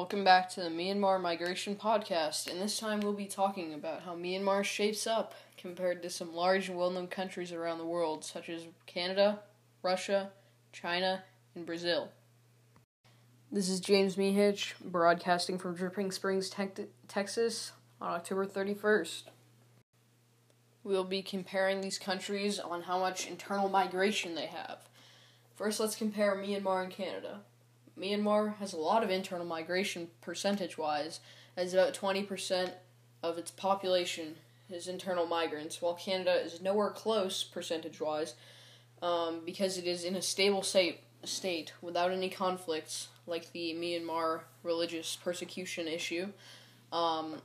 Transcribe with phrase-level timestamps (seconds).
[0.00, 4.16] Welcome back to the Myanmar Migration Podcast, and this time we'll be talking about how
[4.16, 8.48] Myanmar shapes up compared to some large and well known countries around the world, such
[8.48, 9.40] as Canada,
[9.82, 10.30] Russia,
[10.72, 11.22] China,
[11.54, 12.08] and Brazil.
[13.52, 16.50] This is James Mehich, broadcasting from Dripping Springs,
[17.06, 19.24] Texas, on October 31st.
[20.82, 24.78] We'll be comparing these countries on how much internal migration they have.
[25.56, 27.40] First, let's compare Myanmar and Canada.
[28.00, 31.20] Myanmar has a lot of internal migration percentage wise,
[31.56, 32.72] as about 20%
[33.22, 34.36] of its population
[34.70, 38.34] is internal migrants, while Canada is nowhere close percentage wise
[39.02, 45.16] um, because it is in a stable state, without any conflicts like the Myanmar religious
[45.16, 46.28] persecution issue.
[46.92, 47.42] Um,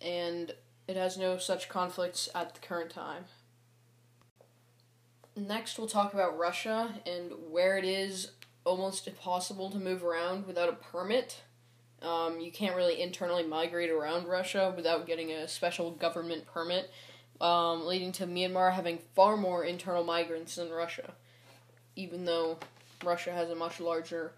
[0.00, 0.54] and
[0.88, 3.24] it has no such conflicts at the current time.
[5.36, 8.32] Next, we'll talk about Russia and where it is
[8.64, 11.42] almost impossible to move around without a permit.
[12.00, 16.90] Um, you can't really internally migrate around Russia without getting a special government permit,
[17.40, 21.12] um, leading to Myanmar having far more internal migrants than Russia,
[21.94, 22.58] even though
[23.04, 24.32] Russia has a much larger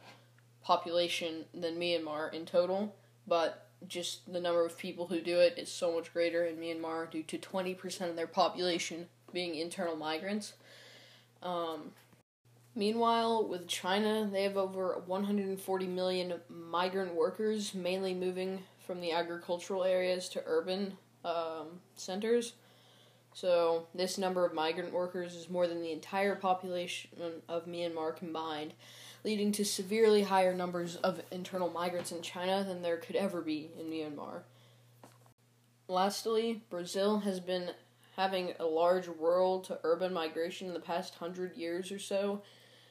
[0.63, 2.95] population than Myanmar in total.
[3.27, 7.11] But just the number of people who do it is so much greater in Myanmar
[7.11, 10.55] due to 20% of their population being internal migrants.
[11.43, 11.93] Um,
[12.77, 19.85] Meanwhile, with China, they have over 140 million migrant workers, mainly moving from the agricultural
[19.85, 22.55] areas to urban um, centers.
[23.33, 27.11] So, this number of migrant workers is more than the entire population
[27.49, 28.75] of Myanmar combined,
[29.25, 33.71] leading to severely higher numbers of internal migrants in China than there could ever be
[33.79, 34.43] in Myanmar.
[35.87, 37.71] Lastly, Brazil has been
[38.17, 42.43] having a large rural to urban migration in the past hundred years or so,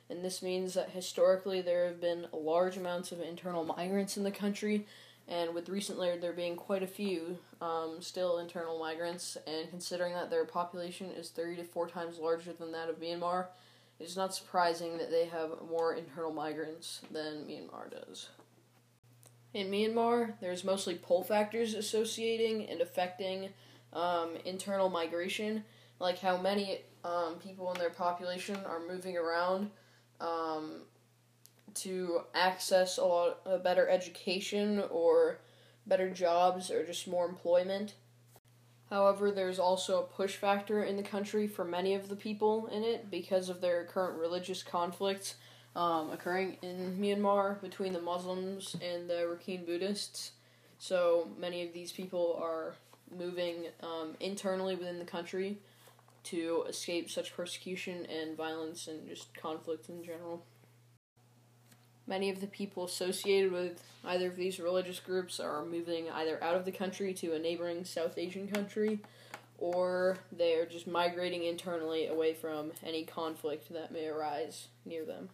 [0.09, 4.31] and this means that historically there have been large amounts of internal migrants in the
[4.31, 4.85] country,
[5.27, 10.29] and with recently there being quite a few um, still internal migrants, and considering that
[10.29, 13.47] their population is three to 4 times larger than that of Myanmar,
[13.99, 18.29] it's not surprising that they have more internal migrants than Myanmar does.
[19.53, 23.49] In Myanmar, there's mostly pull factors associating and affecting
[23.93, 25.63] um, internal migration,
[25.99, 29.69] like how many um, people in their population are moving around
[30.19, 30.81] um,
[31.75, 35.39] to access a lot a better education or
[35.85, 37.95] better jobs or just more employment.
[38.89, 42.83] However, there's also a push factor in the country for many of the people in
[42.83, 45.35] it because of their current religious conflicts
[45.75, 50.33] um, occurring in Myanmar between the Muslims and the Rakhine Buddhists.
[50.77, 52.75] So many of these people are
[53.17, 55.57] moving um, internally within the country
[56.25, 60.45] to escape such persecution and violence and just conflict in general.
[62.05, 66.55] Many of the people associated with either of these religious groups are moving either out
[66.55, 68.99] of the country to a neighboring South Asian country
[69.57, 75.29] or they are just migrating internally away from any conflict that may arise near them.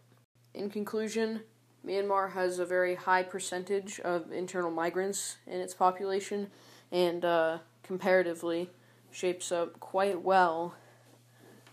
[0.53, 1.41] In conclusion,
[1.85, 6.51] Myanmar has a very high percentage of internal migrants in its population
[6.91, 8.69] and uh, comparatively
[9.11, 10.75] shapes up quite well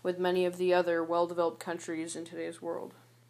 [0.03, 2.93] with many of the other well developed countries in today's world.